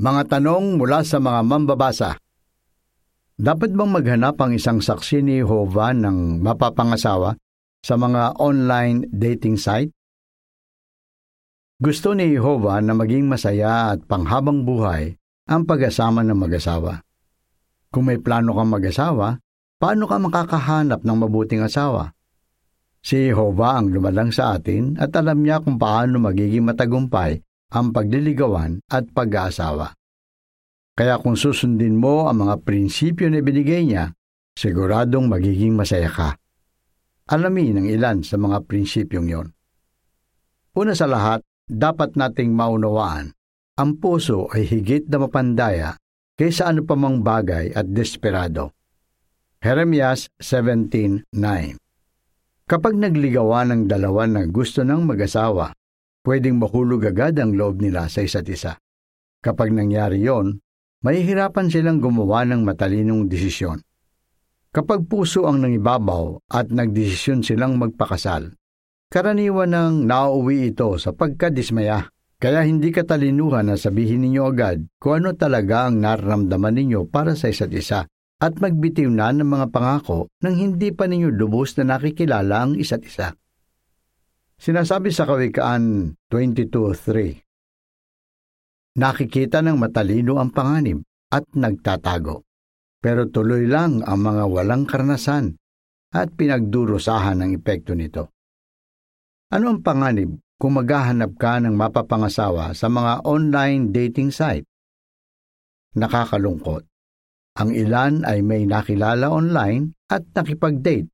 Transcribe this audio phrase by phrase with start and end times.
[0.00, 2.16] Mga tanong mula sa mga mambabasa.
[3.36, 7.36] Dapat bang maghanap ang isang saksi ni Jehovah ng mapapangasawa
[7.84, 9.92] sa mga online dating site?
[11.76, 15.20] Gusto ni Jehovah na maging masaya at panghabang buhay
[15.52, 17.04] ang pag-asama ng mag-asawa.
[17.92, 19.36] Kung may plano kang mag-asawa,
[19.76, 22.16] paano ka makakahanap ng mabuting asawa?
[23.04, 28.82] Si Jehovah ang lumalang sa atin at alam niya kung paano magiging matagumpay ang pagliligawan
[28.90, 29.94] at pag-aasawa.
[30.98, 34.12] Kaya kung susundin mo ang mga prinsipyo na binigay niya,
[34.58, 36.36] siguradong magiging masaya ka.
[37.30, 39.48] Alamin ang ilan sa mga prinsipyong yon.
[40.74, 41.40] Una sa lahat,
[41.70, 43.30] dapat nating maunawaan,
[43.78, 45.94] ang puso ay higit na mapandaya
[46.34, 48.74] kaysa ano pa mang bagay at desperado.
[49.62, 51.32] Jeremias 17.9
[52.68, 55.74] Kapag nagligawan ng dalawa na gusto ng mag-asawa,
[56.24, 58.76] pwedeng mahulog agad ang loob nila sa isa't isa.
[59.40, 60.60] Kapag nangyari yon,
[61.04, 63.80] mahihirapan silang gumawa ng matalinong desisyon.
[64.70, 68.54] Kapag puso ang nangibabaw at nagdesisyon silang magpakasal,
[69.10, 72.14] Karaniwan nang nauwi ito sa pagkadismaya.
[72.38, 77.50] Kaya hindi katalinuhan na sabihin ninyo agad kung ano talaga ang nararamdaman ninyo para sa
[77.50, 78.06] isa't isa
[78.38, 83.02] at magbitiw na ng mga pangako nang hindi pa ninyo lubos na nakikilala ang isa't
[83.02, 83.34] isa.
[84.60, 91.00] Sinasabi sa Kawikaan 22.3 Nakikita ng matalino ang panganib
[91.32, 92.44] at nagtatago,
[93.00, 95.56] pero tuloy lang ang mga walang karanasan
[96.12, 98.36] at pinagdurusahan ang epekto nito.
[99.48, 104.68] Ano ang panganib kung maghahanap ka ng mapapangasawa sa mga online dating site?
[105.96, 106.84] Nakakalungkot.
[107.64, 111.08] Ang ilan ay may nakilala online at nakipag-date,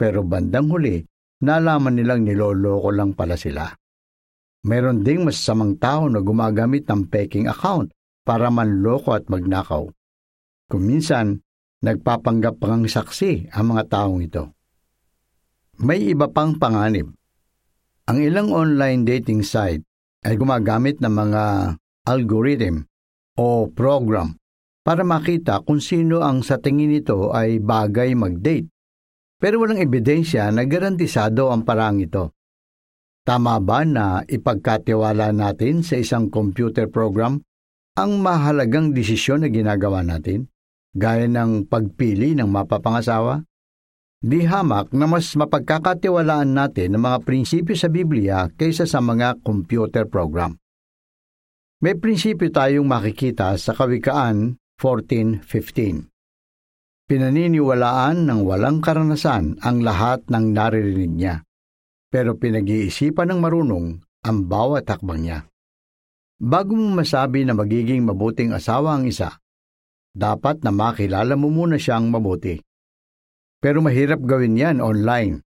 [0.00, 1.04] pero bandang huli,
[1.42, 3.68] nalaman nilang niloloko lang pala sila.
[4.66, 7.94] Meron ding masasamang tao na gumagamit ng peking account
[8.26, 9.86] para manloko at magnakaw.
[10.66, 11.42] Kung minsan,
[11.86, 14.50] nagpapanggap pang saksi ang mga taong ito.
[15.78, 17.16] May iba pang panganib
[18.06, 19.82] ang ilang online dating site
[20.22, 21.74] ay gumagamit ng mga
[22.06, 22.86] algorithm
[23.34, 24.38] o program
[24.86, 28.70] para makita kung sino ang sa tingin nito ay bagay mag-date.
[29.46, 32.34] Pero walang ebidensya na garantisado ang parang ito.
[33.22, 37.38] Tama ba na ipagkatiwala natin sa isang computer program
[37.94, 40.50] ang mahalagang desisyon na ginagawa natin,
[40.98, 43.46] gaya ng pagpili ng mapapangasawa?
[44.18, 50.10] Di hamak na mas mapagkakatiwalaan natin ang mga prinsipyo sa Biblia kaysa sa mga computer
[50.10, 50.58] program.
[51.86, 56.15] May prinsipyo tayong makikita sa Kawikaan 14.15.
[57.06, 61.46] Pinaniniwalaan ng walang karanasan ang lahat ng naririnig niya,
[62.10, 65.38] pero pinag-iisipan ng marunong ang bawat hakbang niya.
[66.42, 69.38] Bago mo masabi na magiging mabuting asawa ang isa,
[70.10, 72.58] dapat na makilala mo muna siyang mabuti.
[73.62, 75.46] Pero mahirap gawin yan online.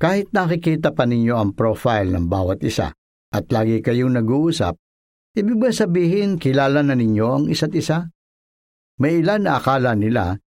[0.00, 2.88] Kahit nakikita pa ninyo ang profile ng bawat isa
[3.36, 4.80] at lagi kayong nag-uusap,
[5.36, 8.08] ibig ba sabihin kilala na ninyo ang isa't isa?
[8.96, 10.40] May ilan na akala nila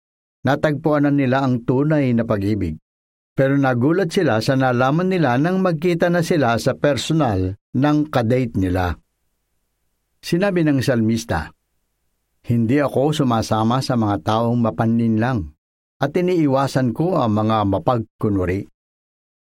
[0.47, 2.79] natagpuan na nila ang tunay na pag-ibig.
[3.35, 8.95] Pero nagulat sila sa nalaman nila nang magkita na sila sa personal ng kadate nila.
[10.23, 11.51] Sinabi ng salmista,
[12.47, 15.39] Hindi ako sumasama sa mga taong mapanlin lang
[15.99, 18.63] at iniiwasan ko ang mga mapagkunwari.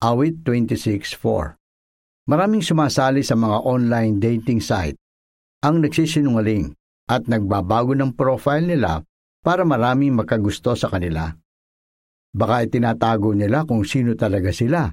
[0.05, 4.95] Awit 26.4 Maraming sumasali sa mga online dating site
[5.63, 6.75] ang nagsisinungaling
[7.11, 9.03] at nagbabago ng profile nila
[9.43, 11.35] para maraming makagusto sa kanila.
[12.33, 14.89] Baka itinatago nila kung sino talaga sila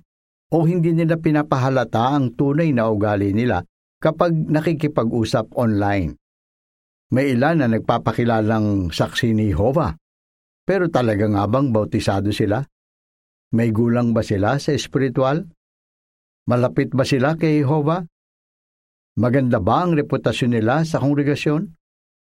[0.49, 3.63] o hindi nila pinapahalata ang tunay na ugali nila
[4.01, 6.17] kapag nakikipag-usap online.
[7.13, 9.95] May ilan na nagpapakilalang saksi ni Jehovah
[10.69, 12.61] pero talaga nga bang bautisado sila?
[13.57, 15.49] May gulang ba sila sa espiritual?
[16.45, 18.05] Malapit ba sila kay Jehovah?
[19.17, 21.73] Maganda ba ang reputasyon nila sa kongregasyon?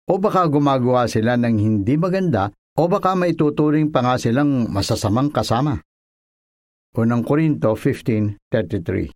[0.04, 5.32] O baka gumagawa sila ng hindi maganda o baka may tuturing pa nga silang masasamang
[5.32, 5.80] kasama?
[6.94, 9.10] Unang Korinto 15.33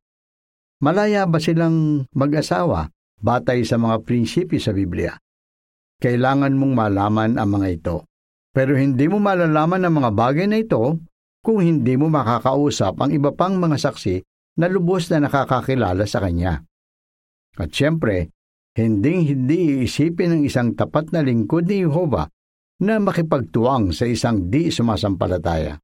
[0.81, 2.89] Malaya ba silang mag-asawa
[3.21, 5.13] batay sa mga prinsipyo sa Biblia?
[5.99, 7.97] Kailangan mong malaman ang mga ito.
[8.55, 11.03] Pero hindi mo malalaman ang mga bagay na ito
[11.43, 14.23] kung hindi mo makakausap ang iba pang mga saksi
[14.59, 16.63] na lubos na nakakakilala sa Kanya.
[17.59, 18.31] At siyempre,
[18.79, 22.31] hindi hindi iisipin ng isang tapat na lingkod ni Jehovah
[22.87, 25.75] na makipagtuwang sa isang di sumasampalataya.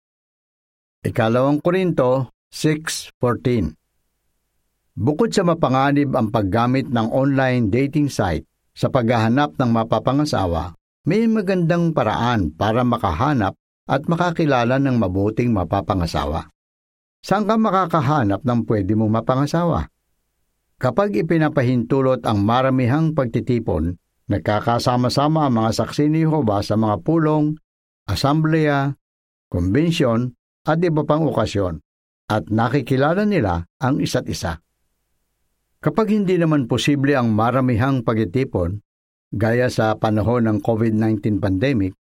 [1.03, 9.71] Ikalawang Korinto 6.14 Bukod sa mapanganib ang paggamit ng online dating site, Sa paghahanap ng
[9.71, 10.75] mapapangasawa,
[11.07, 13.55] may magandang paraan para makahanap
[13.87, 16.51] at makakilala ng mabuting mapapangasawa.
[17.23, 19.94] Saan ka makakahanap ng pwede mong mapangasawa?
[20.85, 23.97] Kapag ipinapahintulot ang maramihang pagtitipon,
[24.29, 27.57] nagkakasama-sama ang mga saksi ni Jehovah sa mga pulong,
[28.05, 28.93] asambleya,
[29.49, 30.37] kumbensyon
[30.69, 31.81] at iba pang okasyon
[32.29, 34.61] at nakikilala nila ang isa't isa.
[35.81, 38.85] Kapag hindi naman posible ang maramihang pagtitipon,
[39.33, 41.97] gaya sa panahon ng COVID-19 pandemic,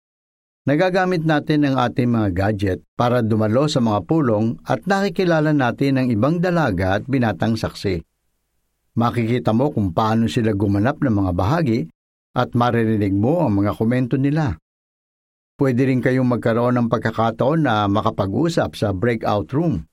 [0.67, 6.11] nagagamit natin ang ating mga gadget para dumalo sa mga pulong at nakikilala natin ang
[6.11, 8.03] ibang dalaga at binatang saksi.
[8.93, 11.79] Makikita mo kung paano sila gumanap ng mga bahagi
[12.37, 14.53] at maririnig mo ang mga komento nila.
[15.57, 19.85] Pwede rin kayong magkaroon ng pagkakataon na makapag-usap sa breakout room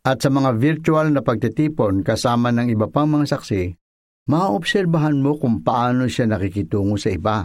[0.00, 3.76] at sa mga virtual na pagtitipon kasama ng iba pang mga saksi,
[4.32, 7.44] maobserbahan mo kung paano siya nakikitungo sa iba.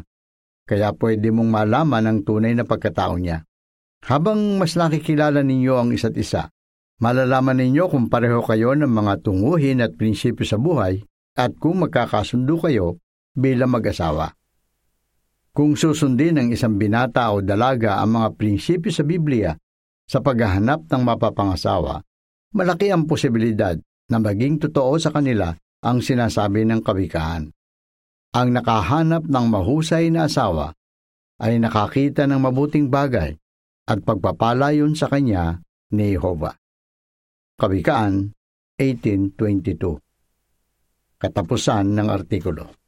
[0.63, 3.43] Kaya pwede mong malaman ang tunay na pagkatao niya.
[4.07, 6.47] Habang mas nakikilala ninyo ang isa't isa,
[6.99, 11.03] malalaman ninyo kung pareho kayo ng mga tunguhin at prinsipyo sa buhay
[11.35, 13.03] at kung magkakasundo kayo
[13.35, 14.31] bilang mag-asawa.
[15.55, 19.51] Kung susundin ng isang binata o dalaga ang mga prinsipyo sa Biblia
[20.03, 22.03] sa paghahanap ng mapapangasawa,
[22.55, 23.75] malaki ang posibilidad
[24.11, 27.51] na maging totoo sa kanila ang sinasabi ng kawikaan.
[28.35, 30.75] Ang nakahanap ng mahusay na asawa
[31.39, 33.35] ay nakakita ng mabuting bagay
[33.87, 36.64] at pagpapalayon sa kanya ni Jehovah.
[37.55, 38.35] Kawikaan
[38.75, 39.79] 18.22
[41.15, 42.84] Katapusan ng artikulo